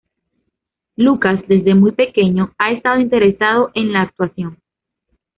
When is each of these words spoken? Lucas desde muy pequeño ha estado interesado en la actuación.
Lucas 0.95 1.41
desde 1.47 1.75
muy 1.75 1.91
pequeño 1.91 2.55
ha 2.57 2.71
estado 2.71 2.99
interesado 2.99 3.69
en 3.75 3.93
la 3.93 4.01
actuación. 4.01 4.57